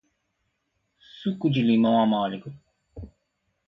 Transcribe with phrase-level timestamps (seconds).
[0.97, 2.51] Suco de limão amargo